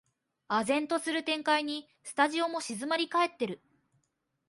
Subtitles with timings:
[0.47, 3.61] 唖然とする展開にスタジオも静まりかえってる